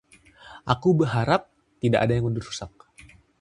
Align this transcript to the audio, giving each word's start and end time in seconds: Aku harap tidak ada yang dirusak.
Aku 0.73 0.89
harap 1.13 1.41
tidak 1.83 1.99
ada 2.09 2.13
yang 2.17 2.27
dirusak. 2.35 2.71